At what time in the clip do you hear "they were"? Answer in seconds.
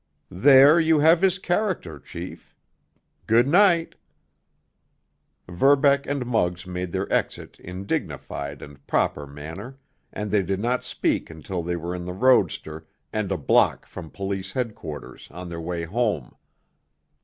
11.61-11.93